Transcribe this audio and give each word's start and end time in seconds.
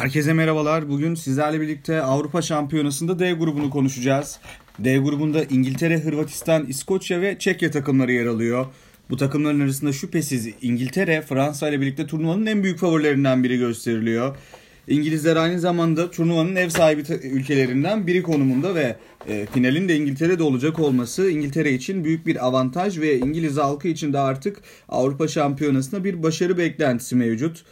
Herkese 0.00 0.32
merhabalar. 0.32 0.88
Bugün 0.88 1.14
sizlerle 1.14 1.60
birlikte 1.60 2.02
Avrupa 2.02 2.42
Şampiyonası'nda 2.42 3.18
D 3.18 3.32
grubunu 3.32 3.70
konuşacağız. 3.70 4.38
D 4.78 4.98
grubunda 4.98 5.44
İngiltere, 5.44 6.00
Hırvatistan, 6.00 6.66
İskoçya 6.66 7.20
ve 7.20 7.38
Çekya 7.38 7.70
takımları 7.70 8.12
yer 8.12 8.26
alıyor. 8.26 8.66
Bu 9.10 9.16
takımların 9.16 9.60
arasında 9.60 9.92
şüphesiz 9.92 10.48
İngiltere, 10.62 11.22
Fransa 11.22 11.68
ile 11.68 11.80
birlikte 11.80 12.06
turnuvanın 12.06 12.46
en 12.46 12.62
büyük 12.62 12.78
favorilerinden 12.78 13.44
biri 13.44 13.58
gösteriliyor. 13.58 14.36
İngilizler 14.88 15.36
aynı 15.36 15.60
zamanda 15.60 16.10
turnuvanın 16.10 16.56
ev 16.56 16.68
sahibi 16.68 17.02
ülkelerinden 17.22 18.06
biri 18.06 18.22
konumunda 18.22 18.74
ve 18.74 18.96
e, 19.28 19.46
finalin 19.46 19.88
de 19.88 19.96
İngiltere'de 19.96 20.42
olacak 20.42 20.78
olması 20.78 21.30
İngiltere 21.30 21.72
için 21.72 22.04
büyük 22.04 22.26
bir 22.26 22.46
avantaj 22.46 22.98
ve 22.98 23.18
İngiliz 23.18 23.56
halkı 23.56 23.88
için 23.88 24.12
de 24.12 24.18
artık 24.18 24.56
Avrupa 24.88 25.28
Şampiyonası'nda 25.28 26.04
bir 26.04 26.22
başarı 26.22 26.58
beklentisi 26.58 27.16
mevcut. 27.16 27.64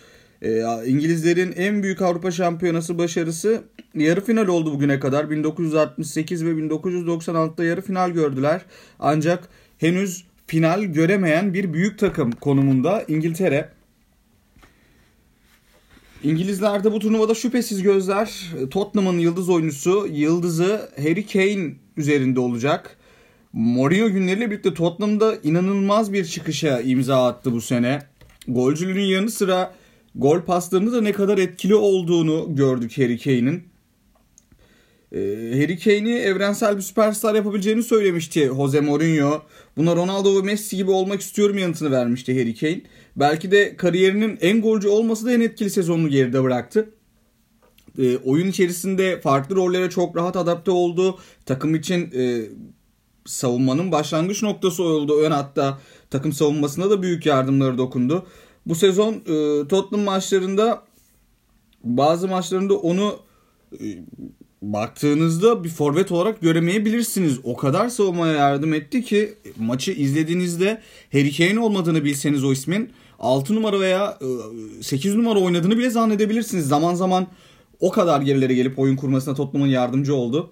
E, 0.43 0.62
İngilizlerin 0.86 1.52
en 1.57 1.82
büyük 1.82 2.02
Avrupa 2.02 2.30
Şampiyonası 2.30 2.98
başarısı 2.98 3.62
yarı 3.95 4.24
final 4.24 4.46
oldu 4.46 4.73
bugüne 4.73 5.01
kadar. 5.01 5.30
1968 5.30 6.45
ve 6.45 6.51
1996'da 6.51 7.65
yarı 7.65 7.80
final 7.80 8.10
gördüler. 8.10 8.60
Ancak 8.98 9.48
henüz 9.79 10.24
final 10.46 10.82
göremeyen 10.84 11.55
bir 11.55 11.73
büyük 11.73 11.98
takım 11.98 12.32
konumunda 12.32 13.05
İngiltere. 13.09 13.69
İngilizlerde 16.23 16.93
bu 16.93 16.98
turnuvada 16.98 17.34
şüphesiz 17.34 17.82
gözler 17.82 18.52
Tottenham'ın 18.70 19.18
yıldız 19.18 19.48
oyuncusu, 19.48 20.07
yıldızı 20.12 20.91
Harry 20.96 21.27
Kane 21.27 21.74
üzerinde 21.96 22.41
olacak. 22.41 22.96
Mourinho 23.52 24.09
günleriyle 24.09 24.51
birlikte 24.51 24.74
Tottenham'da 24.74 25.37
inanılmaz 25.45 26.12
bir 26.12 26.24
çıkışa 26.24 26.80
imza 26.80 27.27
attı 27.27 27.52
bu 27.52 27.60
sene. 27.60 28.02
Golcülüğün 28.48 29.05
yanı 29.05 29.30
sıra 29.30 29.74
gol 30.15 30.41
paslarında 30.41 30.93
da 30.93 31.01
ne 31.01 31.12
kadar 31.12 31.39
etkili 31.39 31.75
olduğunu 31.75 32.55
gördük 32.55 32.99
Harry 32.99 33.19
Kane'in. 33.19 33.62
Ee, 35.13 35.19
Harry 35.52 35.79
Kane'i 35.79 36.19
evrensel 36.19 36.77
bir 36.77 36.82
süperstar 36.82 37.35
yapabileceğini 37.35 37.82
söylemişti 37.82 38.51
Jose 38.57 38.80
Mourinho. 38.80 39.43
Buna 39.77 39.97
Ronaldo 39.97 40.37
ve 40.37 40.43
Messi 40.43 40.77
gibi 40.77 40.91
olmak 40.91 41.21
istiyorum 41.21 41.59
yanıtını 41.59 41.91
vermişti 41.91 42.41
Harry 42.41 42.55
Kane. 42.55 42.82
Belki 43.16 43.51
de 43.51 43.77
kariyerinin 43.77 44.38
en 44.41 44.60
golcü 44.60 44.88
olması 44.88 45.27
da 45.27 45.32
en 45.32 45.41
etkili 45.41 45.71
sezonunu 45.71 46.09
geride 46.09 46.43
bıraktı. 46.43 46.91
E, 47.99 48.16
oyun 48.16 48.49
içerisinde 48.49 49.21
farklı 49.21 49.57
rollere 49.57 49.91
çok 49.91 50.16
rahat 50.16 50.37
adapte 50.37 50.71
oldu. 50.71 51.19
Takım 51.47 51.75
için 51.75 52.10
e, 52.16 52.43
savunmanın 53.27 53.93
başlangıç 53.93 54.43
noktası 54.43 54.82
oldu. 54.82 55.21
Ön 55.21 55.30
hatta 55.30 55.79
takım 56.10 56.32
savunmasına 56.32 56.91
da 56.91 57.02
büyük 57.02 57.27
yardımları 57.27 57.79
dokundu. 57.79 58.27
Bu 58.69 58.74
sezon 58.74 59.13
e, 59.13 59.69
Tottenham 59.69 60.05
maçlarında 60.05 60.83
bazı 61.85 62.29
maçlarında 62.29 62.75
onu 62.75 63.16
e, 63.73 63.87
baktığınızda 64.62 65.65
bir 65.65 65.69
forvet 65.69 66.12
olarak 66.12 66.41
göremeyebilirsiniz. 66.41 67.38
O 67.44 67.56
kadar 67.56 67.88
savunmaya 67.88 68.33
yardım 68.33 68.75
etti 68.75 69.03
ki 69.03 69.34
maçı 69.59 69.93
izlediğinizde 69.93 70.81
Harry 71.12 71.37
Kane 71.37 71.60
olmadığını 71.60 72.05
bilseniz 72.05 72.44
o 72.44 72.53
ismin 72.53 72.91
6 73.19 73.55
numara 73.55 73.81
veya 73.81 74.19
8 74.81 75.15
e, 75.15 75.19
numara 75.19 75.38
oynadığını 75.38 75.78
bile 75.78 75.91
zannedebilirsiniz. 75.91 76.69
Zaman 76.69 76.94
zaman 76.94 77.27
o 77.81 77.91
kadar 77.91 78.21
gerilere 78.21 78.55
gelip 78.55 78.78
oyun 78.78 78.97
kurmasına 78.97 79.34
Tottenham'ın 79.34 79.71
yardımcı 79.71 80.15
oldu. 80.15 80.50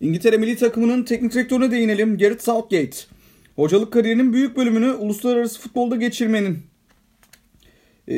İngiltere 0.00 0.36
milli 0.36 0.56
takımının 0.56 1.02
teknik 1.02 1.32
direktörüne 1.32 1.70
değinelim. 1.70 2.18
Gareth 2.18 2.44
Southgate. 2.44 2.96
Hocalık 3.56 3.92
kariyerinin 3.92 4.32
büyük 4.32 4.56
bölümünü 4.56 4.92
uluslararası 4.92 5.60
futbolda 5.60 5.96
geçirmenin 5.96 6.58
e, 8.08 8.14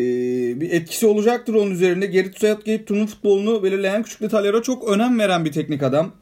bir 0.61 0.70
etkisi 0.70 1.06
olacaktır 1.06 1.55
onun 1.55 1.70
üzerinde. 1.70 2.06
Gareth 2.06 2.41
Southgate 2.41 2.84
turnuva 2.84 3.06
futbolunu 3.06 3.62
belirleyen 3.62 4.03
küçük 4.03 4.20
detaylara 4.20 4.62
çok 4.62 4.89
önem 4.89 5.19
veren 5.19 5.45
bir 5.45 5.53
teknik 5.53 5.83
adam. 5.83 6.12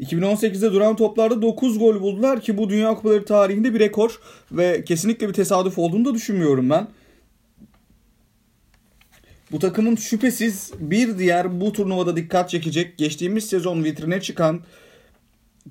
2018'de 0.00 0.72
duran 0.72 0.96
toplarda 0.96 1.42
9 1.42 1.78
gol 1.78 2.00
buldular 2.00 2.40
ki 2.40 2.58
bu 2.58 2.68
Dünya 2.68 2.94
Kupaları 2.94 3.24
tarihinde 3.24 3.74
bir 3.74 3.80
rekor 3.80 4.20
ve 4.52 4.84
kesinlikle 4.84 5.28
bir 5.28 5.32
tesadüf 5.32 5.78
olduğunu 5.78 6.04
da 6.04 6.14
düşünmüyorum 6.14 6.70
ben. 6.70 6.88
Bu 9.52 9.58
takımın 9.58 9.96
şüphesiz 9.96 10.72
bir 10.78 11.18
diğer 11.18 11.60
bu 11.60 11.72
turnuvada 11.72 12.16
dikkat 12.16 12.50
çekecek 12.50 12.98
geçtiğimiz 12.98 13.48
sezon 13.48 13.84
vitrine 13.84 14.20
çıkan 14.20 14.60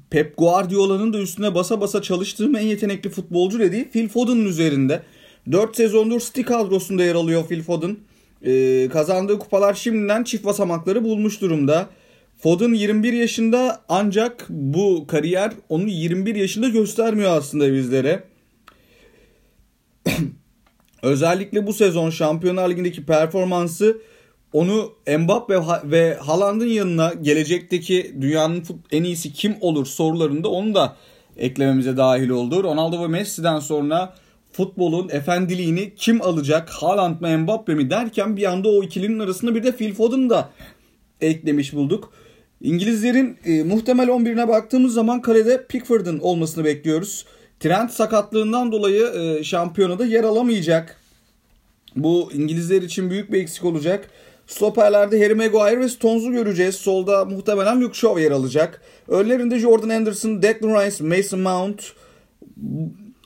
Pep 0.10 0.38
Guardiola'nın 0.38 1.14
da 1.14 1.18
üstüne 1.18 1.56
basa 1.56 1.82
basa 1.82 2.02
çalıştığım 2.02 2.56
en 2.56 2.66
yetenekli 2.66 3.10
futbolcu 3.10 3.60
dediği 3.60 3.90
Phil 3.90 4.10
Foden'ın 4.10 4.46
üzerinde. 4.46 5.02
4 5.52 5.76
sezondur 5.76 6.20
City 6.20 6.42
kadrosunda 6.42 7.04
yer 7.04 7.16
alıyor 7.16 7.48
Phil 7.48 7.64
Foden. 7.64 7.98
Ee, 8.46 8.90
kazandığı 8.94 9.40
kupalar 9.40 9.74
şimdiden 9.74 10.24
çift 10.24 10.46
basamakları 10.46 11.04
bulmuş 11.04 11.42
durumda. 11.42 11.90
Foden 12.38 12.74
21 12.74 13.14
yaşında 13.14 13.82
ancak 13.90 14.46
bu 14.50 15.08
kariyer 15.08 15.52
onu 15.70 15.88
21 15.88 16.36
yaşında 16.36 16.70
göstermiyor 16.70 17.32
aslında 17.32 17.74
bizlere. 17.74 18.24
Özellikle 21.02 21.68
bu 21.68 21.74
sezon 21.74 22.10
Şampiyonlar 22.10 22.70
Ligi'ndeki 22.70 23.06
performansı 23.06 24.02
onu 24.54 24.94
Mbappe 25.20 25.60
ve 25.84 26.14
Haaland'ın 26.14 26.68
yanına 26.68 27.14
gelecekteki 27.14 28.16
dünyanın 28.22 28.64
en 28.92 29.04
iyisi 29.04 29.34
kim 29.34 29.56
olur 29.62 29.86
sorularında 29.86 30.50
onu 30.50 30.76
da 30.76 30.96
eklememize 31.38 31.98
dahil 31.98 32.30
oldu. 32.30 32.64
Ronaldo 32.64 33.04
ve 33.04 33.08
Messi'den 33.08 33.60
sonra 33.60 34.16
futbolun 34.56 35.10
efendiliğini 35.10 35.94
kim 35.96 36.22
alacak? 36.22 36.70
Haaland 36.70 37.22
mı 37.22 37.38
Mbappe 37.38 37.74
mi 37.74 37.90
derken 37.90 38.38
bir 38.38 38.52
anda 38.52 38.70
o 38.70 38.84
ikilinin 38.84 39.20
arasında 39.20 39.56
bir 39.56 39.64
de 39.64 39.72
Phil 39.72 39.94
Foden 39.94 40.30
da 40.30 40.50
eklemiş 41.22 41.74
bulduk. 41.74 42.14
İngilizlerin 42.62 43.38
e, 43.46 43.64
muhtemel 43.64 44.08
11'ine 44.08 44.48
baktığımız 44.48 44.94
zaman 44.94 45.22
kalede 45.22 45.66
Pickford'un 45.68 46.20
olmasını 46.20 46.66
bekliyoruz. 46.66 47.26
Trent 47.60 47.92
sakatlığından 47.92 48.72
dolayı 48.72 49.06
e, 49.06 49.44
şampiyonada 49.44 50.06
yer 50.06 50.24
alamayacak. 50.24 50.98
Bu 51.96 52.30
İngilizler 52.34 52.82
için 52.82 53.10
büyük 53.10 53.32
bir 53.32 53.42
eksik 53.42 53.66
olacak. 53.66 54.10
Stoperlerde 54.48 55.24
Harry 55.24 55.36
Maguire 55.36 55.80
ve 55.80 55.90
Stones'u 55.90 56.32
göreceğiz. 56.32 56.76
Solda 56.76 57.26
muhtemelen 57.26 57.82
Luke 57.82 57.94
Shaw 57.94 58.22
yer 58.22 58.32
alacak. 58.32 58.82
Önlerinde 59.08 59.60
Jordan 59.60 59.90
Anderson, 59.90 60.42
Declan 60.42 60.86
Rice, 60.86 61.04
Mason 61.04 61.40
Mount. 61.40 61.94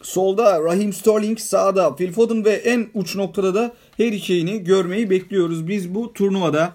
Solda 0.01 0.63
Raheem 0.63 0.93
Sterling, 0.93 1.39
sağda 1.39 1.95
Phil 1.95 2.11
Foden 2.11 2.45
ve 2.45 2.51
en 2.51 2.87
uç 2.93 3.15
noktada 3.15 3.55
da 3.55 3.73
Harry 3.97 4.21
Kane'i 4.21 4.63
görmeyi 4.63 5.09
bekliyoruz 5.09 5.67
biz 5.67 5.95
bu 5.95 6.13
turnuvada. 6.13 6.73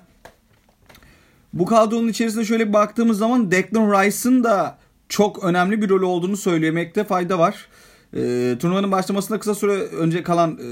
Bu 1.52 1.66
kadronun 1.66 2.08
içerisinde 2.08 2.44
şöyle 2.44 2.72
baktığımız 2.72 3.18
zaman 3.18 3.50
Declan 3.50 3.92
Rice'ın 3.92 4.44
da 4.44 4.78
çok 5.08 5.44
önemli 5.44 5.82
bir 5.82 5.88
rol 5.88 6.02
olduğunu 6.02 6.36
söylemekte 6.36 7.04
fayda 7.04 7.38
var. 7.38 7.68
E, 8.16 8.54
turnuvanın 8.60 8.92
başlamasında 8.92 9.38
kısa 9.38 9.54
süre 9.54 9.72
önce 9.72 10.22
kalan 10.22 10.52
e, 10.52 10.66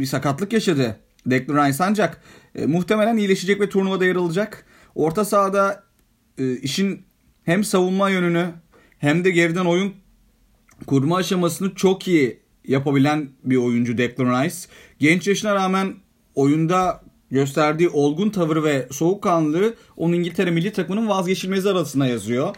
bir 0.00 0.06
sakatlık 0.06 0.52
yaşadı 0.52 0.96
Declan 1.26 1.68
Rice 1.68 1.84
ancak 1.84 2.22
e, 2.54 2.66
muhtemelen 2.66 3.16
iyileşecek 3.16 3.60
ve 3.60 3.68
turnuvada 3.68 4.04
yer 4.04 4.16
alacak. 4.16 4.64
Orta 4.94 5.24
sahada 5.24 5.82
e, 6.38 6.56
işin 6.56 7.02
hem 7.44 7.64
savunma 7.64 8.10
yönünü 8.10 8.46
hem 8.98 9.24
de 9.24 9.30
geriden 9.30 9.64
oyun 9.64 9.94
kurma 10.86 11.16
aşamasını 11.16 11.74
çok 11.74 12.08
iyi 12.08 12.40
yapabilen 12.64 13.28
bir 13.44 13.56
oyuncu 13.56 13.98
Declan 13.98 14.44
Rice. 14.44 14.56
Genç 14.98 15.26
yaşına 15.28 15.54
rağmen 15.54 15.94
oyunda 16.34 17.02
gösterdiği 17.30 17.88
olgun 17.88 18.30
tavır 18.30 18.62
ve 18.64 18.88
soğukkanlılığı 18.90 19.74
onun 19.96 20.12
İngiltere 20.12 20.50
milli 20.50 20.72
takımının 20.72 21.08
vazgeçilmezi 21.08 21.68
arasına 21.68 22.06
yazıyor. 22.06 22.54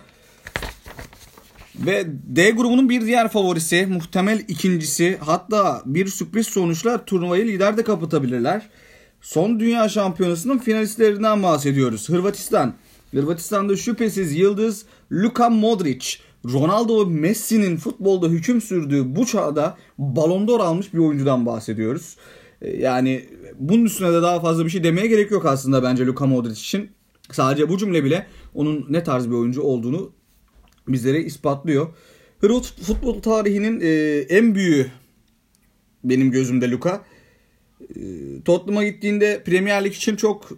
Ve 1.74 2.06
D 2.06 2.50
grubunun 2.50 2.88
bir 2.88 3.00
diğer 3.06 3.28
favorisi, 3.28 3.86
muhtemel 3.86 4.44
ikincisi 4.48 5.18
hatta 5.20 5.82
bir 5.86 6.06
sürpriz 6.06 6.46
sonuçla 6.46 7.04
turnuvayı 7.04 7.46
lider 7.46 7.76
de 7.76 7.84
kapatabilirler. 7.84 8.68
Son 9.20 9.60
Dünya 9.60 9.88
Şampiyonası'nın 9.88 10.58
finalistlerinden 10.58 11.42
bahsediyoruz. 11.42 12.08
Hırvatistan. 12.08 12.74
Hırvatistan'da 13.10 13.76
şüphesiz 13.76 14.36
yıldız 14.36 14.84
Luka 15.12 15.50
Modric. 15.50 16.16
Ronaldo 16.44 17.00
ve 17.00 17.10
Messi'nin 17.10 17.76
futbolda 17.76 18.28
hüküm 18.28 18.60
sürdüğü 18.60 19.16
bu 19.16 19.26
çağda 19.26 19.76
Ballon 19.98 20.48
d'Or 20.48 20.60
almış 20.60 20.94
bir 20.94 20.98
oyuncudan 20.98 21.46
bahsediyoruz. 21.46 22.16
Ee, 22.62 22.76
yani 22.76 23.24
bunun 23.58 23.84
üstüne 23.84 24.12
de 24.12 24.22
daha 24.22 24.40
fazla 24.40 24.64
bir 24.64 24.70
şey 24.70 24.84
demeye 24.84 25.06
gerek 25.06 25.30
yok 25.30 25.46
aslında 25.46 25.82
bence 25.82 26.06
Luka 26.06 26.26
Modric 26.26 26.60
için. 26.60 26.90
Sadece 27.32 27.68
bu 27.68 27.78
cümle 27.78 28.04
bile 28.04 28.26
onun 28.54 28.86
ne 28.88 29.04
tarz 29.04 29.28
bir 29.28 29.34
oyuncu 29.34 29.62
olduğunu 29.62 30.12
bizlere 30.88 31.22
ispatlıyor. 31.22 31.88
Hırvat 32.40 32.64
futbol 32.64 33.20
tarihinin 33.20 33.80
e, 33.80 34.18
en 34.28 34.54
büyüğü 34.54 34.86
benim 36.04 36.30
gözümde 36.30 36.70
Luka. 36.70 37.04
E, 37.80 38.00
Tottenham'a 38.44 38.84
gittiğinde 38.84 39.42
Premier 39.44 39.84
Lig 39.84 39.92
için 39.92 40.16
çok 40.16 40.48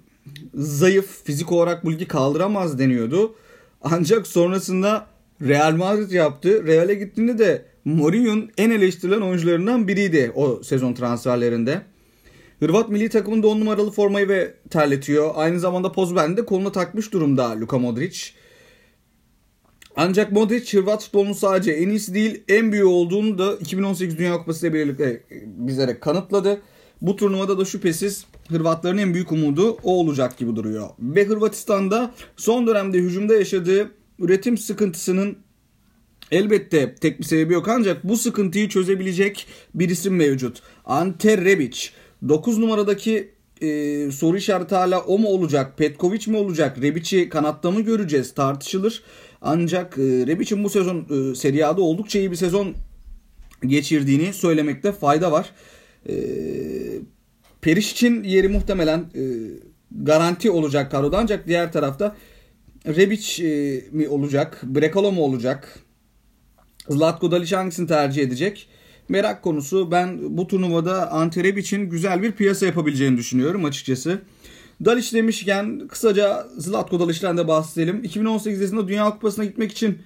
zayıf, 0.54 1.24
fizik 1.24 1.52
olarak 1.52 1.84
bu 1.84 1.92
kaldıramaz 2.08 2.78
deniyordu. 2.78 3.34
Ancak 3.82 4.26
sonrasında 4.26 5.11
Real 5.48 5.76
Madrid 5.76 6.10
yaptı. 6.10 6.66
Real'e 6.66 6.94
gittiğinde 6.94 7.38
de 7.38 7.64
Mourinho'nun 7.84 8.50
en 8.58 8.70
eleştirilen 8.70 9.20
oyuncularından 9.20 9.88
biriydi 9.88 10.32
o 10.34 10.62
sezon 10.62 10.94
transferlerinde. 10.94 11.82
Hırvat 12.60 12.88
milli 12.88 13.08
takımında 13.08 13.48
10 13.48 13.60
numaralı 13.60 13.90
formayı 13.90 14.28
ve 14.28 14.54
terletiyor. 14.70 15.30
Aynı 15.34 15.60
zamanda 15.60 15.92
poz 15.92 16.16
bende 16.16 16.44
koluna 16.44 16.72
takmış 16.72 17.12
durumda 17.12 17.60
Luka 17.60 17.78
Modric. 17.78 18.18
Ancak 19.96 20.32
Modric 20.32 20.78
Hırvat 20.78 21.02
futbolunun 21.02 21.32
sadece 21.32 21.72
en 21.72 21.88
iyisi 21.88 22.14
değil 22.14 22.42
en 22.48 22.72
büyüğü 22.72 22.84
olduğunu 22.84 23.38
da 23.38 23.54
2018 23.54 24.18
Dünya 24.18 24.38
Kupası 24.38 24.66
ile 24.66 24.74
birlikte 24.74 25.22
bizlere 25.44 26.00
kanıtladı. 26.00 26.62
Bu 27.00 27.16
turnuvada 27.16 27.58
da 27.58 27.64
şüphesiz 27.64 28.24
Hırvatların 28.48 28.98
en 28.98 29.14
büyük 29.14 29.32
umudu 29.32 29.76
o 29.82 30.00
olacak 30.00 30.38
gibi 30.38 30.56
duruyor. 30.56 30.88
Ve 30.98 31.24
Hırvatistan'da 31.24 32.14
son 32.36 32.66
dönemde 32.66 32.98
hücumda 32.98 33.34
yaşadığı 33.34 33.90
üretim 34.22 34.58
sıkıntısının 34.58 35.36
elbette 36.30 36.94
tek 36.94 37.20
bir 37.20 37.24
sebebi 37.24 37.52
yok 37.52 37.68
ancak 37.68 38.04
bu 38.04 38.16
sıkıntıyı 38.16 38.68
çözebilecek 38.68 39.46
bir 39.74 39.88
isim 39.88 40.16
mevcut. 40.16 40.62
Ante 40.84 41.38
Rebic. 41.38 41.90
9 42.28 42.58
numaradaki 42.58 43.30
e, 43.62 44.10
soru 44.10 44.36
işareti 44.36 44.74
hala 44.74 45.00
o 45.00 45.18
mu 45.18 45.28
olacak? 45.28 45.78
Petkovic 45.78 46.30
mi 46.30 46.36
olacak? 46.36 46.82
Rebic'i 46.82 47.28
kanatta 47.28 47.70
mı 47.70 47.80
göreceğiz? 47.80 48.34
Tartışılır. 48.34 49.02
Ancak 49.42 49.98
e, 49.98 50.02
Rebic'in 50.02 50.64
bu 50.64 50.70
sezon 50.70 51.06
e, 51.10 51.34
Serie 51.34 51.64
A'da 51.64 51.82
oldukça 51.82 52.18
iyi 52.18 52.30
bir 52.30 52.36
sezon 52.36 52.74
geçirdiğini 53.66 54.32
söylemekte 54.32 54.92
fayda 54.92 55.32
var. 55.32 55.50
E, 56.08 56.14
Perişic'in 57.60 58.22
yeri 58.22 58.48
muhtemelen 58.48 58.98
e, 58.98 59.22
garanti 59.90 60.50
olacak 60.50 60.90
kadroda 60.90 61.18
ancak 61.18 61.46
diğer 61.46 61.72
tarafta 61.72 62.16
Rebic 62.86 63.44
e, 63.44 63.84
mi 63.92 64.08
olacak? 64.08 64.60
Brekalo 64.64 65.12
mu 65.12 65.22
olacak? 65.22 65.78
Zlatko 66.88 67.30
Dalic 67.30 67.56
hangisini 67.56 67.86
tercih 67.86 68.22
edecek? 68.22 68.68
Merak 69.08 69.42
konusu. 69.42 69.90
Ben 69.90 70.36
bu 70.36 70.46
turnuvada 70.46 71.10
Ante 71.10 71.44
Rebic'in 71.44 71.90
güzel 71.90 72.22
bir 72.22 72.32
piyasa 72.32 72.66
yapabileceğini 72.66 73.16
düşünüyorum 73.16 73.64
açıkçası. 73.64 74.22
Dalic 74.84 75.16
demişken 75.16 75.88
kısaca 75.88 76.46
Zlatko 76.58 77.00
Dalic'ten 77.00 77.36
de 77.36 77.48
bahsedelim. 77.48 78.04
2018 78.04 78.60
yılında 78.60 78.88
Dünya 78.88 79.10
Kupası'na 79.10 79.44
gitmek 79.44 79.72
için 79.72 79.98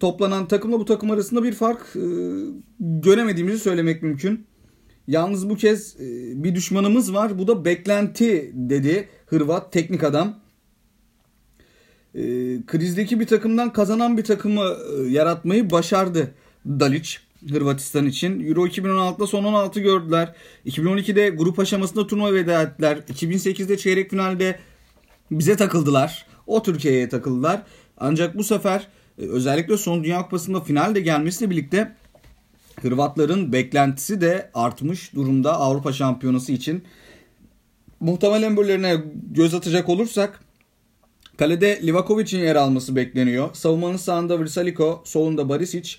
toplanan 0.00 0.48
takımla 0.48 0.80
bu 0.80 0.84
takım 0.84 1.10
arasında 1.10 1.42
bir 1.42 1.52
fark 1.52 1.96
e, 1.96 2.04
göremediğimizi 2.80 3.58
söylemek 3.58 4.02
mümkün. 4.02 4.46
Yalnız 5.06 5.50
bu 5.50 5.56
kez 5.56 6.00
e, 6.00 6.04
bir 6.44 6.54
düşmanımız 6.54 7.14
var. 7.14 7.38
Bu 7.38 7.46
da 7.46 7.64
beklenti 7.64 8.52
dedi 8.54 9.08
Hırvat 9.26 9.72
teknik 9.72 10.04
adam. 10.04 10.43
E, 12.14 12.20
krizdeki 12.66 13.20
bir 13.20 13.26
takımdan 13.26 13.72
kazanan 13.72 14.18
bir 14.18 14.24
takımı 14.24 14.62
e, 14.62 15.08
yaratmayı 15.08 15.70
başardı 15.70 16.34
Dalic. 16.66 17.10
Hırvatistan 17.50 18.06
için. 18.06 18.46
Euro 18.48 18.66
2016'da 18.66 19.26
son 19.26 19.44
16 19.44 19.80
gördüler. 19.80 20.34
2012'de 20.66 21.28
grup 21.28 21.58
aşamasında 21.58 22.06
turnuva 22.06 22.32
veda 22.32 22.62
ettiler. 22.62 22.98
2008'de 23.08 23.76
çeyrek 23.76 24.10
finalde 24.10 24.58
bize 25.30 25.56
takıldılar. 25.56 26.26
O 26.46 26.62
Türkiye'ye 26.62 27.08
takıldılar. 27.08 27.62
Ancak 27.98 28.38
bu 28.38 28.44
sefer 28.44 28.88
özellikle 29.18 29.76
son 29.76 30.04
Dünya 30.04 30.22
Kupası'nda 30.22 30.60
finalde 30.60 31.00
gelmesiyle 31.00 31.50
birlikte 31.50 31.94
Hırvatların 32.82 33.52
beklentisi 33.52 34.20
de 34.20 34.50
artmış 34.54 35.14
durumda 35.14 35.52
Avrupa 35.52 35.92
Şampiyonası 35.92 36.52
için. 36.52 36.84
Muhtemelen 38.00 38.56
bölümlerine 38.56 39.04
göz 39.30 39.54
atacak 39.54 39.88
olursak 39.88 40.43
kalede 41.36 41.80
Livakovic'in 41.82 42.40
yer 42.40 42.56
alması 42.56 42.96
bekleniyor. 42.96 43.48
Savunmanın 43.52 43.96
sağında 43.96 44.40
Vrsaliko, 44.40 45.02
solunda 45.04 45.48
Barisic, 45.48 45.96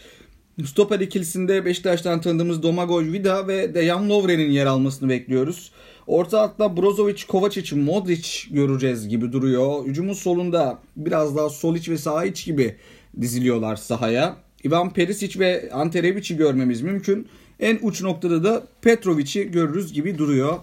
Stoper 0.65 0.99
ikilisinde 0.99 1.65
Beşiktaş'tan 1.65 2.21
tanıdığımız 2.21 2.63
Domagoj 2.63 3.13
Vida 3.13 3.47
ve 3.47 3.73
Dejan 3.73 4.09
Lovren'in 4.09 4.51
yer 4.51 4.65
almasını 4.65 5.09
bekliyoruz. 5.09 5.71
Orta 6.07 6.41
hatta 6.41 6.77
Brozovic, 6.77 7.27
Kovacic, 7.27 7.75
Modric 7.75 8.29
göreceğiz 8.51 9.07
gibi 9.07 9.31
duruyor. 9.31 9.85
Hücumun 9.85 10.13
solunda 10.13 10.79
biraz 10.95 11.35
daha 11.35 11.49
Solic 11.49 11.91
ve 11.91 11.97
Sahic 11.97 12.45
gibi 12.45 12.75
diziliyorlar 13.21 13.75
sahaya. 13.75 14.37
Ivan 14.65 14.93
Perisic 14.93 15.39
ve 15.39 15.69
Ante 15.73 16.03
Rebic'i 16.03 16.37
görmemiz 16.37 16.81
mümkün. 16.81 17.27
En 17.59 17.79
uç 17.81 18.01
noktada 18.01 18.43
da 18.43 18.63
Petrovic'i 18.81 19.51
görürüz 19.51 19.93
gibi 19.93 20.17
duruyor 20.17 20.59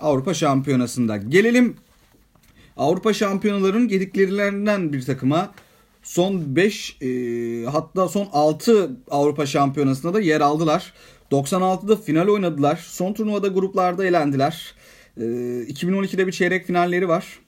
Avrupa 0.00 0.34
Şampiyonası'nda. 0.34 1.16
Gelelim 1.16 1.76
Avrupa 2.76 3.12
Şampiyonaların 3.12 3.88
gediklerinden 3.88 4.92
bir 4.92 5.02
takıma. 5.02 5.54
Son 6.02 6.56
5 6.56 6.96
e, 7.02 7.06
hatta 7.70 8.08
son 8.08 8.28
6 8.32 8.90
Avrupa 9.10 9.46
Şampiyonası'nda 9.46 10.14
da 10.14 10.20
yer 10.20 10.40
aldılar. 10.40 10.92
96'da 11.30 11.96
final 11.96 12.28
oynadılar. 12.28 12.76
Son 12.88 13.12
turnuvada 13.12 13.48
gruplarda 13.48 14.06
elendiler. 14.06 14.74
E, 15.16 15.22
2012'de 15.22 16.26
bir 16.26 16.32
çeyrek 16.32 16.66
finalleri 16.66 17.08
var. 17.08 17.38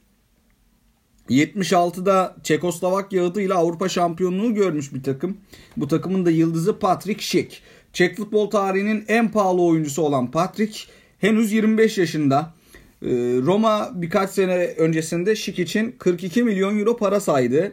76'da 1.31 2.37
Çekoslovakya 2.43 3.27
adıyla 3.27 3.57
Avrupa 3.57 3.89
şampiyonluğu 3.89 4.55
görmüş 4.55 4.95
bir 4.95 5.03
takım. 5.03 5.37
Bu 5.77 5.89
takımın 5.89 6.27
da 6.27 6.31
yıldızı 6.31 6.79
Patrick 6.79 7.23
Schick. 7.23 7.63
Çek 7.93 8.17
futbol 8.17 8.51
tarihinin 8.51 9.05
en 9.09 9.31
pahalı 9.31 9.63
oyuncusu 9.63 10.03
olan 10.03 10.31
Patrick 10.31 10.79
henüz 11.19 11.53
25 11.53 11.99
yaşında. 11.99 12.55
Ee, 13.03 13.09
Roma 13.43 13.91
birkaç 13.95 14.31
sene 14.31 14.55
öncesinde 14.67 15.37
Schick 15.37 15.59
için 15.59 15.97
42 15.99 16.43
milyon 16.43 16.79
euro 16.79 16.97
para 16.97 17.21
saydı. 17.21 17.73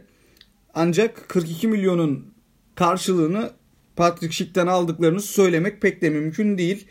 Ancak 0.74 1.30
42 1.30 1.68
milyonun 1.68 2.33
karşılığını 2.75 3.51
Patrick 3.95 4.33
Schick'ten 4.33 4.68
aldıklarını 4.68 5.22
söylemek 5.22 5.81
pek 5.81 6.01
de 6.01 6.10
mümkün 6.10 6.57
değil. 6.57 6.88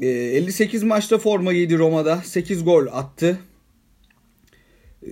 58 0.00 0.82
ee, 0.82 0.86
maçta 0.86 1.18
forma 1.18 1.52
giydi 1.52 1.78
Roma'da. 1.78 2.16
8 2.16 2.64
gol 2.64 2.86
attı. 2.92 3.38
Ee, 5.06 5.10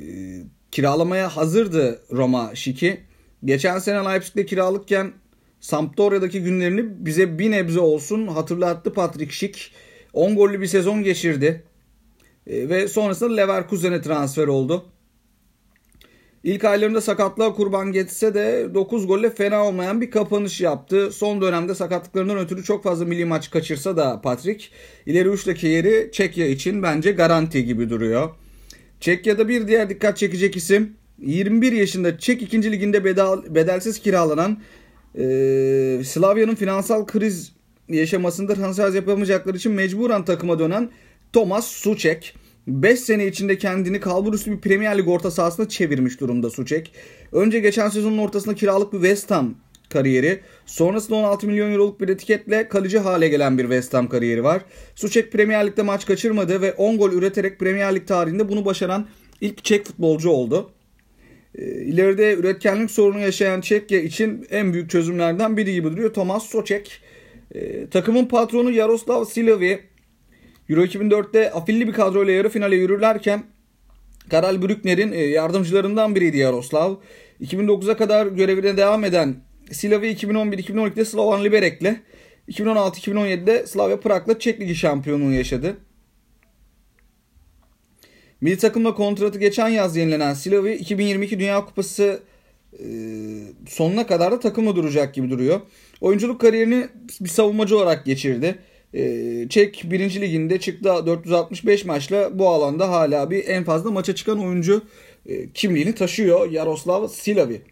kiralamaya 0.71 1.37
hazırdı 1.37 2.03
Roma 2.13 2.55
Şiki. 2.55 3.01
Geçen 3.45 3.79
sene 3.79 3.97
Leipzig'te 3.97 4.47
kiralıkken 4.47 5.13
Sampdoria'daki 5.61 6.43
günlerini 6.43 7.07
bize 7.07 7.39
bir 7.39 7.51
nebze 7.51 7.81
olsun 7.81 8.27
hatırlattı 8.27 8.93
Patrick 8.93 9.33
Schick. 9.33 9.71
10 10.13 10.37
gollü 10.37 10.61
bir 10.61 10.67
sezon 10.67 11.03
geçirdi. 11.03 11.65
E, 12.47 12.69
ve 12.69 12.89
sonrasında 12.89 13.35
Leverkusen'e 13.35 14.03
transfer 14.03 14.47
oldu. 14.47 14.85
İlk 16.45 16.65
aylarında 16.65 17.01
sakatlığa 17.01 17.55
kurban 17.55 17.93
geçse 17.93 18.35
de 18.35 18.69
9 18.75 19.07
golle 19.07 19.31
fena 19.31 19.67
olmayan 19.67 20.01
bir 20.01 20.11
kapanış 20.11 20.61
yaptı. 20.61 21.13
Son 21.13 21.41
dönemde 21.41 21.75
sakatlıklarından 21.75 22.39
ötürü 22.39 22.65
çok 22.65 22.85
fazla 22.85 23.05
milli 23.05 23.25
maç 23.25 23.51
kaçırsa 23.51 23.97
da 23.97 24.21
Patrick 24.21 24.65
ileri 25.07 25.31
uçtaki 25.31 25.67
yeri 25.67 26.11
Çekya 26.13 26.47
için 26.47 26.83
bence 26.83 27.13
garanti 27.13 27.65
gibi 27.65 27.91
duruyor. 27.91 28.31
Çekya'da 29.01 29.49
bir 29.49 29.69
diğer 29.69 29.91
dikkat 29.91 30.17
çekecek 30.17 30.57
isim 30.57 30.97
21 31.19 31.73
yaşında 31.73 32.19
Çek 32.19 32.43
2. 32.43 32.73
liginde 32.73 33.05
bedel, 33.05 33.39
bedelsiz 33.55 33.99
kiralanan 33.99 34.61
e, 35.15 35.25
Slavya'nın 36.05 36.55
finansal 36.55 37.07
kriz 37.07 37.53
yaşamasında 37.89 38.55
transfer 38.55 38.93
yapamayacakları 38.93 39.57
için 39.57 39.73
mecburen 39.73 40.25
takıma 40.25 40.59
dönen 40.59 40.91
Thomas 41.33 41.67
Suçek. 41.67 42.35
5 42.67 43.01
sene 43.01 43.27
içinde 43.27 43.59
kendini 43.59 44.01
kalburüstü 44.01 44.53
bir 44.53 44.61
Premier 44.61 44.99
Lig 44.99 45.09
orta 45.09 45.31
sahasına 45.31 45.69
çevirmiş 45.69 46.21
durumda 46.21 46.51
Suçek. 46.51 46.93
Önce 47.33 47.61
geçen 47.61 47.89
sezonun 47.89 48.19
ortasında 48.19 48.55
kiralık 48.55 48.93
bir 48.93 48.99
West 48.99 49.31
Ham 49.31 49.55
kariyeri. 49.89 50.41
Sonrasında 50.67 51.17
16 51.17 51.47
milyon 51.47 51.73
euroluk 51.73 52.01
bir 52.01 52.09
etiketle 52.09 52.69
kalıcı 52.69 52.99
hale 52.99 53.29
gelen 53.29 53.59
bir 53.59 53.63
West 53.63 53.95
Ham 53.95 54.09
kariyeri 54.09 54.45
var. 54.45 54.63
Suçek 54.95 55.33
Premier 55.33 55.67
Lig'de 55.67 55.83
maç 55.83 56.07
kaçırmadı 56.07 56.61
ve 56.61 56.73
10 56.73 56.99
gol 56.99 57.13
üreterek 57.13 57.59
Premier 57.59 57.95
Lig 57.95 58.07
tarihinde 58.07 58.49
bunu 58.49 58.65
başaran 58.65 59.09
ilk 59.41 59.65
Çek 59.65 59.87
futbolcu 59.87 60.31
oldu. 60.31 60.71
E, 61.55 61.65
ileride 61.65 62.35
üretkenlik 62.35 62.91
sorunu 62.91 63.21
yaşayan 63.21 63.61
Çekya 63.61 64.01
için 64.01 64.47
en 64.51 64.73
büyük 64.73 64.91
çözümlerden 64.91 65.57
biri 65.57 65.73
gibi 65.73 65.93
duruyor 65.93 66.13
Thomas 66.13 66.47
Soçek. 66.47 67.01
E, 67.55 67.87
takımın 67.87 68.25
patronu 68.25 68.71
Yaroslav 68.71 69.25
Silovi 69.25 69.92
Euro 70.69 70.85
2004'te 70.85 71.51
afilli 71.53 71.89
bir 71.89 71.93
kadroyla 71.93 72.33
yarı 72.33 72.49
finale 72.49 72.77
yürürlerken 72.77 73.45
Karel 74.31 74.63
Brückner'in 74.63 75.13
e, 75.13 75.21
yardımcılarından 75.21 76.15
biriydi 76.15 76.37
Yaroslav. 76.37 76.95
2009'a 77.41 77.97
kadar 77.97 78.27
görevine 78.27 78.77
devam 78.77 79.05
eden 79.05 79.37
Silavi 79.73 80.07
2011-2012'de 80.07 81.05
Slovan 81.05 81.45
Liberec'le 81.45 81.97
2016-2017'de 82.49 83.67
Slavia 83.67 84.01
Prag'la 84.01 84.39
Çek 84.39 84.61
Ligi 84.61 84.75
şampiyonluğu 84.75 85.33
yaşadı. 85.33 85.77
Milli 88.41 88.59
takımla 88.59 88.95
kontratı 88.95 89.39
geçen 89.39 89.69
yaz 89.69 89.97
yenilenen 89.97 90.35
Silavi 90.35 90.73
2022 90.73 91.41
Dünya 91.41 91.65
Kupası 91.65 92.23
e, 92.73 92.87
sonuna 93.69 94.07
kadar 94.07 94.33
da 94.33 94.41
takımla 94.41 94.77
duracak 94.77 95.15
gibi 95.15 95.31
duruyor. 95.31 95.61
Oyunculuk 96.01 96.41
kariyerini 96.41 96.89
bir 97.21 97.29
savunmacı 97.29 97.77
olarak 97.77 98.05
geçirdi. 98.05 98.59
E, 98.95 99.47
Çek 99.49 99.83
1. 99.85 100.21
liginde 100.21 100.61
çıktı 100.61 100.89
465 101.07 101.85
maçla 101.85 102.39
bu 102.39 102.49
alanda 102.49 102.91
hala 102.91 103.31
bir 103.31 103.49
en 103.49 103.65
fazla 103.65 103.91
maça 103.91 104.15
çıkan 104.15 104.45
oyuncu 104.45 104.83
e, 105.27 105.53
kimliğini 105.53 105.95
taşıyor 105.95 106.51
Yaroslav 106.51 107.09
Silavi. 107.09 107.63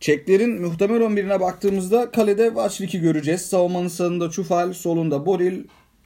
Çeklerin 0.00 0.62
muhtemel 0.62 1.00
11'ine 1.00 1.40
baktığımızda 1.40 2.10
kalede 2.10 2.54
Vaçlik'i 2.54 3.00
göreceğiz. 3.00 3.40
Savunmanın 3.40 3.88
sağında 3.88 4.30
Çufal, 4.30 4.72
solunda 4.72 5.26
Boril, 5.26 5.64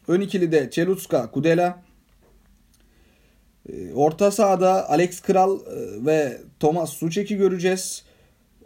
Ön 0.09 0.21
ikili 0.21 0.53
de 0.53 0.71
Çelutska, 0.71 1.31
Kudela. 1.31 1.83
Ee, 3.69 3.93
orta 3.95 4.31
sahada 4.31 4.91
Alex 4.91 5.21
Kral 5.21 5.61
e, 5.61 6.07
ve 6.07 6.41
Thomas 6.61 6.93
Suçek'i 6.93 7.37
göreceğiz. 7.37 8.05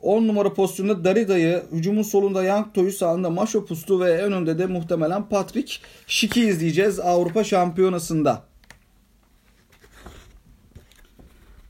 10 0.03 0.29
numara 0.29 0.55
pozisyonunda 0.55 1.05
Darida'yı, 1.05 1.63
hücumun 1.73 2.03
solunda 2.03 2.45
Young 2.45 2.75
Toy'u 2.75 2.93
sağında 2.93 3.31
Maşo 3.31 3.67
Pustu 3.67 4.01
ve 4.01 4.13
en 4.13 4.33
önde 4.33 4.59
de 4.59 4.67
muhtemelen 4.67 5.29
Patrick 5.29 5.75
Şiki 6.07 6.41
izleyeceğiz 6.41 7.01
Avrupa 7.01 7.45
Şampiyonası'nda. 7.45 8.45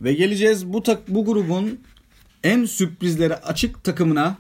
Ve 0.00 0.12
geleceğiz 0.12 0.72
bu 0.72 0.82
tak 0.82 1.08
bu 1.08 1.24
grubun 1.24 1.80
en 2.44 2.64
sürprizlere 2.64 3.34
açık 3.34 3.84
takımına. 3.84 4.38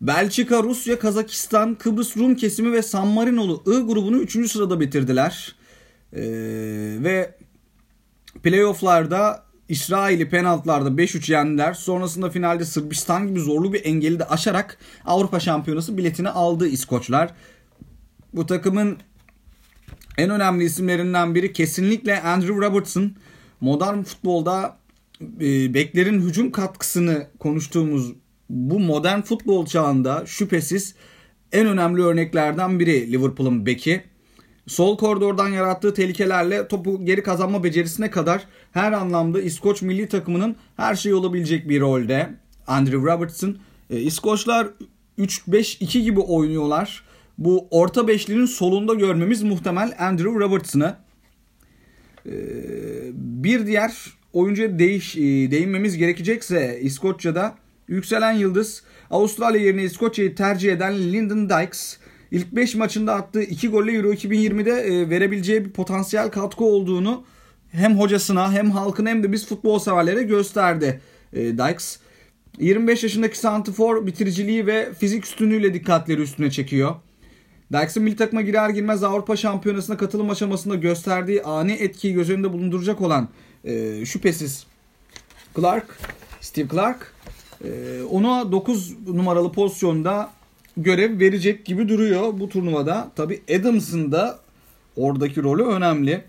Belçika, 0.00 0.62
Rusya, 0.62 0.98
Kazakistan, 0.98 1.74
Kıbrıs 1.74 2.16
Rum 2.16 2.34
kesimi 2.34 2.72
ve 2.72 2.82
San 2.82 3.06
Marinolu 3.06 3.62
I 3.66 3.86
grubunu 3.86 4.16
3. 4.16 4.50
sırada 4.50 4.80
bitirdiler. 4.80 5.54
Ee, 6.12 6.20
ve 7.00 7.34
playofflarda 8.42 9.45
İsrail'i 9.68 10.28
penaltılarda 10.28 10.88
5-3 10.88 11.32
yendiler. 11.32 11.74
Sonrasında 11.74 12.30
finalde 12.30 12.64
Sırbistan 12.64 13.28
gibi 13.28 13.40
zorlu 13.40 13.72
bir 13.72 13.84
engeli 13.84 14.18
de 14.18 14.24
aşarak 14.24 14.78
Avrupa 15.04 15.40
Şampiyonası 15.40 15.96
biletini 15.96 16.28
aldı 16.28 16.68
İskoçlar. 16.68 17.34
Bu 18.32 18.46
takımın 18.46 18.98
en 20.18 20.30
önemli 20.30 20.64
isimlerinden 20.64 21.34
biri 21.34 21.52
kesinlikle 21.52 22.22
Andrew 22.22 22.66
Robertson. 22.66 23.12
Modern 23.60 24.02
futbolda 24.02 24.76
e, 25.40 25.74
beklerin 25.74 26.20
hücum 26.20 26.50
katkısını 26.52 27.26
konuştuğumuz 27.38 28.12
bu 28.50 28.80
modern 28.80 29.20
futbol 29.20 29.66
çağında 29.66 30.26
şüphesiz 30.26 30.94
en 31.52 31.66
önemli 31.66 32.02
örneklerden 32.02 32.80
biri 32.80 33.12
Liverpool'un 33.12 33.66
beki. 33.66 34.04
Sol 34.66 34.98
koridordan 34.98 35.48
yarattığı 35.48 35.94
tehlikelerle 35.94 36.68
topu 36.68 37.04
geri 37.04 37.22
kazanma 37.22 37.64
becerisine 37.64 38.10
kadar 38.10 38.46
her 38.72 38.92
anlamda 38.92 39.40
İskoç 39.40 39.82
milli 39.82 40.08
takımının 40.08 40.56
her 40.76 40.94
şey 40.94 41.14
olabilecek 41.14 41.68
bir 41.68 41.80
rolde. 41.80 42.30
Andrew 42.66 43.12
Robertson. 43.12 43.58
E, 43.90 44.00
İskoçlar 44.00 44.68
3-5-2 45.18 45.98
gibi 45.98 46.20
oynuyorlar. 46.20 47.04
Bu 47.38 47.68
orta 47.70 48.08
beşlinin 48.08 48.46
solunda 48.46 48.94
görmemiz 48.94 49.42
muhtemel 49.42 49.94
Andrew 49.98 50.40
Robertson'ı. 50.40 50.96
E, 52.26 52.32
bir 53.12 53.66
diğer 53.66 53.92
oyuncuya 54.32 54.78
değiş, 54.78 55.16
e, 55.16 55.20
değinmemiz 55.50 55.96
gerekecekse 55.96 56.80
İskoçya'da 56.82 57.54
yükselen 57.88 58.32
yıldız 58.32 58.82
Avustralya 59.10 59.60
yerine 59.60 59.82
İskoçya'yı 59.82 60.34
tercih 60.34 60.72
eden 60.72 61.12
Lyndon 61.12 61.48
Dykes 61.48 61.98
ilk 62.30 62.52
5 62.52 62.74
maçında 62.74 63.14
attığı 63.14 63.42
2 63.42 63.68
golle 63.68 63.92
Euro 63.92 64.12
2020'de 64.12 64.70
e, 64.70 65.10
verebileceği 65.10 65.64
bir 65.64 65.70
potansiyel 65.70 66.30
katkı 66.30 66.64
olduğunu 66.64 67.24
hem 67.72 67.98
hocasına 67.98 68.52
hem 68.52 68.70
halkına 68.70 69.08
hem 69.08 69.22
de 69.22 69.32
biz 69.32 69.46
futbol 69.46 69.78
severlere 69.78 70.22
gösterdi 70.22 71.00
e, 71.32 71.58
Dykes. 71.58 71.98
25 72.58 73.02
yaşındaki 73.02 73.38
santifor 73.38 74.06
bitiriciliği 74.06 74.66
ve 74.66 74.94
fizik 74.94 75.24
üstünlüğüyle 75.24 75.74
dikkatleri 75.74 76.20
üstüne 76.20 76.50
çekiyor. 76.50 76.94
Dykes'ın 77.72 78.02
milli 78.02 78.16
takıma 78.16 78.42
girer 78.42 78.70
girmez 78.70 79.04
Avrupa 79.04 79.36
Şampiyonası'na 79.36 79.96
katılım 79.96 80.30
aşamasında 80.30 80.74
gösterdiği 80.74 81.42
ani 81.42 81.72
etkiyi 81.72 82.14
göz 82.14 82.30
önünde 82.30 82.52
bulunduracak 82.52 83.00
olan 83.00 83.28
e, 83.64 84.04
şüphesiz 84.04 84.66
Clark, 85.56 85.98
Steve 86.40 86.68
Clark 86.68 87.12
e, 87.64 88.02
ona 88.10 88.52
9 88.52 88.94
numaralı 89.06 89.52
pozisyonda 89.52 90.30
görev 90.76 91.20
verecek 91.20 91.64
gibi 91.64 91.88
duruyor 91.88 92.40
bu 92.40 92.48
turnuvada. 92.48 93.10
Tabi 93.16 93.42
Adams'ın 93.60 94.12
da 94.12 94.38
oradaki 94.96 95.42
rolü 95.42 95.62
önemli. 95.62 96.24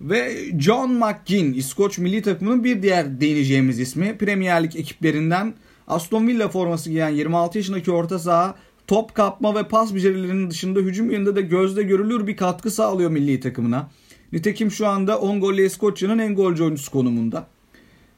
Ve 0.00 0.36
John 0.58 0.92
McGinn, 0.92 1.52
İskoç 1.52 1.98
milli 1.98 2.22
takımının 2.22 2.64
bir 2.64 2.82
diğer 2.82 3.20
değineceğimiz 3.20 3.80
ismi. 3.80 4.18
Premier 4.18 4.64
Lig 4.64 4.76
ekiplerinden 4.76 5.54
Aston 5.88 6.26
Villa 6.26 6.48
forması 6.48 6.90
giyen 6.90 7.08
26 7.08 7.58
yaşındaki 7.58 7.90
orta 7.90 8.18
saha 8.18 8.54
top 8.86 9.14
kapma 9.14 9.54
ve 9.54 9.68
pas 9.68 9.94
becerilerinin 9.94 10.50
dışında 10.50 10.80
hücum 10.80 11.10
yönünde 11.10 11.36
de 11.36 11.42
gözde 11.42 11.82
görülür 11.82 12.26
bir 12.26 12.36
katkı 12.36 12.70
sağlıyor 12.70 13.10
milli 13.10 13.40
takımına. 13.40 13.90
Nitekim 14.32 14.70
şu 14.70 14.86
anda 14.86 15.18
10 15.18 15.40
golle 15.40 15.64
İskoçya'nın 15.64 16.18
en 16.18 16.34
golcü 16.34 16.62
oyuncusu 16.62 16.90
konumunda. 16.90 17.46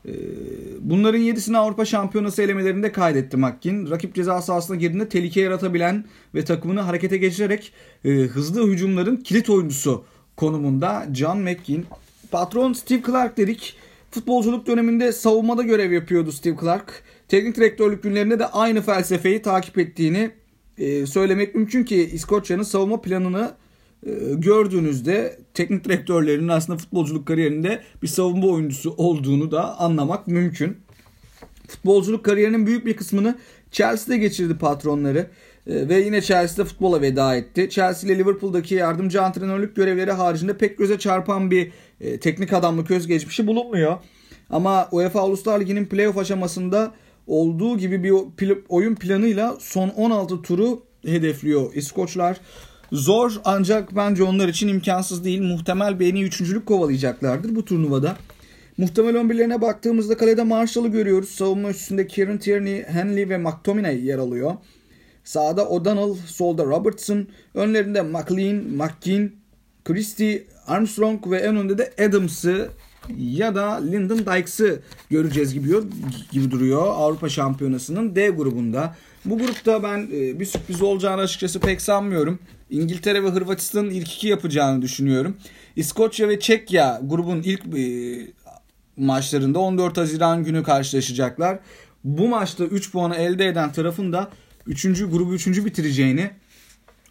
Ee, 0.06 0.12
bunların 0.80 1.20
7'sini 1.20 1.56
Avrupa 1.56 1.84
Şampiyonası 1.84 2.42
elemelerinde 2.42 2.92
kaydetti 2.92 3.36
Makkin. 3.36 3.90
Rakip 3.90 4.14
ceza 4.14 4.42
sahasına 4.42 4.76
girdiğinde 4.76 5.08
tehlike 5.08 5.40
yaratabilen 5.40 6.04
ve 6.34 6.44
takımını 6.44 6.80
harekete 6.80 7.16
geçirerek 7.16 7.72
e, 8.04 8.10
hızlı 8.10 8.66
hücumların 8.66 9.16
kilit 9.16 9.50
oyuncusu 9.50 10.04
konumunda 10.36 11.06
John 11.14 11.38
McKean. 11.38 11.84
Patron 12.30 12.72
Steve 12.72 13.02
Clark 13.06 13.36
dedik. 13.36 13.76
Futbolculuk 14.10 14.66
döneminde 14.66 15.12
savunmada 15.12 15.62
görev 15.62 15.92
yapıyordu 15.92 16.32
Steve 16.32 16.56
Clark. 16.60 17.02
Teknik 17.28 17.56
direktörlük 17.56 18.02
günlerinde 18.02 18.38
de 18.38 18.46
aynı 18.46 18.82
felsefeyi 18.82 19.42
takip 19.42 19.78
ettiğini 19.78 20.30
e, 20.78 21.06
söylemek 21.06 21.54
mümkün 21.54 21.84
ki 21.84 22.10
İskoçya'nın 22.12 22.62
savunma 22.62 23.02
planını 23.02 23.54
gördüğünüzde 24.32 25.38
teknik 25.54 25.84
direktörlerinin 25.84 26.48
aslında 26.48 26.78
futbolculuk 26.78 27.26
kariyerinde 27.26 27.82
bir 28.02 28.08
savunma 28.08 28.46
oyuncusu 28.46 28.94
olduğunu 28.96 29.50
da 29.50 29.78
anlamak 29.78 30.26
mümkün. 30.26 30.76
Futbolculuk 31.68 32.24
kariyerinin 32.24 32.66
büyük 32.66 32.86
bir 32.86 32.96
kısmını 32.96 33.38
Chelsea'de 33.70 34.18
geçirdi 34.18 34.58
patronları 34.58 35.30
e, 35.66 35.88
ve 35.88 36.00
yine 36.00 36.22
Chelsea'de 36.22 36.68
futbola 36.68 37.00
veda 37.00 37.36
etti. 37.36 37.68
Chelsea 37.70 38.10
ile 38.10 38.18
Liverpool'daki 38.18 38.74
yardımcı 38.74 39.22
antrenörlük 39.22 39.76
görevleri 39.76 40.12
haricinde 40.12 40.56
pek 40.56 40.78
göze 40.78 40.98
çarpan 40.98 41.50
bir 41.50 41.72
e, 42.00 42.20
teknik 42.20 42.52
adamlık 42.52 42.90
özgeçmişi 42.90 43.46
bulunmuyor. 43.46 43.96
Ama 44.50 44.88
UEFA 44.92 45.26
Uluslar 45.26 45.60
Ligi'nin 45.60 45.86
playoff 45.86 46.18
aşamasında 46.18 46.94
olduğu 47.26 47.78
gibi 47.78 48.04
bir 48.38 48.58
oyun 48.68 48.94
planıyla 48.94 49.56
son 49.60 49.88
16 49.88 50.42
turu 50.42 50.82
hedefliyor 51.04 51.74
İskoçlar. 51.74 52.40
Zor 52.92 53.40
ancak 53.44 53.96
bence 53.96 54.22
onlar 54.22 54.48
için 54.48 54.68
imkansız 54.68 55.24
değil. 55.24 55.42
Muhtemel 55.42 56.00
bir 56.00 56.10
en 56.10 56.14
iyi 56.14 56.24
üçüncülük 56.24 56.66
kovalayacaklardır 56.66 57.56
bu 57.56 57.64
turnuvada. 57.64 58.16
Muhtemel 58.78 59.14
11'lerine 59.14 59.60
baktığımızda 59.60 60.16
kalede 60.16 60.42
Marshall'ı 60.42 60.88
görüyoruz. 60.88 61.28
Savunma 61.28 61.70
üstünde 61.70 62.06
Kieran 62.06 62.38
Tierney, 62.38 62.82
Henley 62.82 63.28
ve 63.28 63.38
McTominay 63.38 64.06
yer 64.06 64.18
alıyor. 64.18 64.54
Sağda 65.24 65.68
O'Donnell, 65.68 66.14
solda 66.26 66.64
Robertson, 66.64 67.26
önlerinde 67.54 68.02
McLean, 68.02 68.56
McKean, 68.56 69.30
Christie, 69.84 70.44
Armstrong 70.66 71.30
ve 71.30 71.38
en 71.38 71.56
önde 71.56 71.78
de 71.78 71.92
Adams'ı 72.04 72.68
ya 73.18 73.54
da 73.54 73.70
Lyndon 73.70 74.18
Dykes'ı 74.18 74.82
göreceğiz 75.10 75.54
gibi, 75.54 75.68
gibi 76.32 76.50
duruyor 76.50 76.86
Avrupa 76.86 77.28
Şampiyonası'nın 77.28 78.16
D 78.16 78.28
grubunda. 78.28 78.96
Bu 79.24 79.38
grupta 79.38 79.82
ben 79.82 80.08
e, 80.12 80.40
bir 80.40 80.44
sürpriz 80.44 80.82
olacağını 80.82 81.20
açıkçası 81.20 81.60
pek 81.60 81.82
sanmıyorum. 81.82 82.38
İngiltere 82.72 83.24
ve 83.24 83.28
Hırvatistan'ın 83.28 83.90
ilk 83.90 84.14
iki 84.14 84.28
yapacağını 84.28 84.82
düşünüyorum. 84.82 85.36
İskoçya 85.76 86.28
ve 86.28 86.40
Çekya 86.40 87.00
grubun 87.04 87.42
ilk 87.42 87.78
e, 87.78 87.82
maçlarında 88.96 89.58
14 89.58 89.96
Haziran 89.96 90.44
günü 90.44 90.62
karşılaşacaklar. 90.62 91.58
Bu 92.04 92.28
maçta 92.28 92.64
3 92.64 92.92
puanı 92.92 93.16
elde 93.16 93.46
eden 93.46 93.72
tarafın 93.72 94.12
da 94.12 94.30
3. 94.66 94.82
grubu 94.84 95.34
3. 95.34 95.46
bitireceğini 95.46 96.30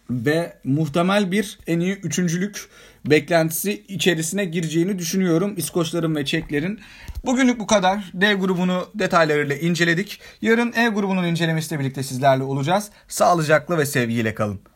ve 0.10 0.53
muhtemel 0.63 1.32
bir 1.32 1.60
en 1.68 1.80
iyi 1.80 1.94
üçüncülük 1.94 2.70
beklentisi 3.06 3.84
içerisine 3.88 4.46
gireceğini 4.46 5.00
düşünüyorum 5.00 5.53
İskoçların 5.58 6.15
ve 6.15 6.25
Çeklerin. 6.25 6.80
Bugünlük 7.25 7.60
bu 7.60 7.68
kadar. 7.68 8.12
D 8.13 8.34
grubunu 8.34 8.89
detaylarıyla 8.96 9.56
inceledik. 9.56 10.20
Yarın 10.41 10.74
E 10.74 10.88
grubunun 10.88 11.24
incelemesiyle 11.24 11.80
birlikte 11.80 12.03
sizlerle 12.03 12.44
olacağız. 12.44 12.89
Sağlıcakla 13.08 13.77
ve 13.77 13.86
sevgiyle 13.86 14.36
kalın. 14.36 14.71